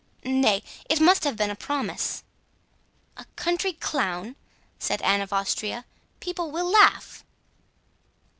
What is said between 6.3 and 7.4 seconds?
will laugh."